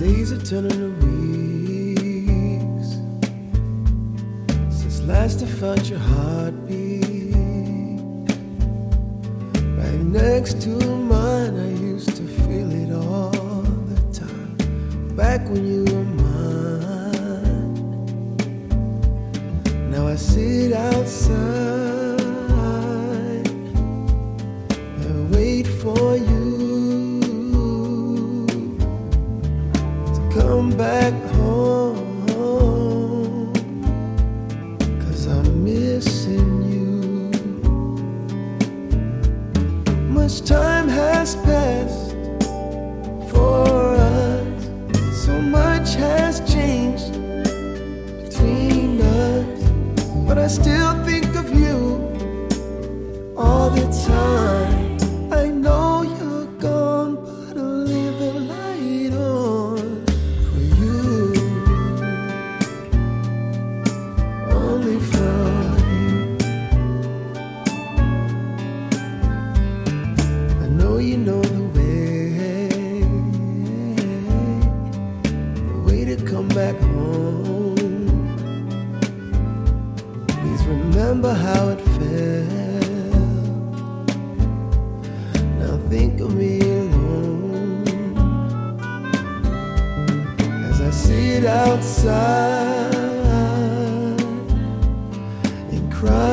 [0.00, 2.88] Days are turning to weeks
[4.74, 7.34] since last I felt your heartbeat.
[9.76, 14.56] Right next to mine, I used to feel it all the time.
[15.14, 16.19] Back when you were.
[30.90, 32.32] back home.
[35.02, 37.30] Cause I'm missing you.
[40.08, 42.09] Much time has passed.
[80.50, 82.48] Please remember how it felt.
[85.60, 87.86] Now think of me alone
[90.64, 92.94] as I see it outside
[95.70, 96.29] and cry.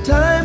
[0.00, 0.35] time.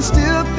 [0.00, 0.57] still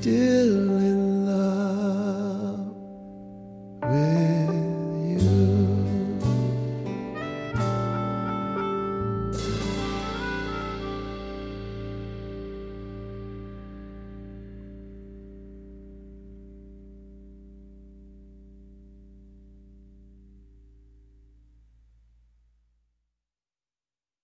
[0.00, 2.74] still in love
[3.82, 4.19] with